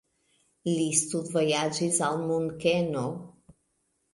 [0.69, 3.05] Li studvojaĝis al Munkeno.